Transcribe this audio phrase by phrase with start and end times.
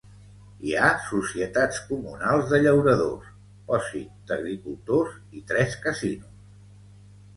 [0.67, 3.29] Hi ha Societats Comunals de Llauradors,
[3.69, 6.45] Pòsit d'agricultors i tres casinos.